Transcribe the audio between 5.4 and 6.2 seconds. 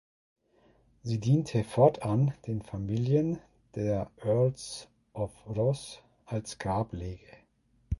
Ross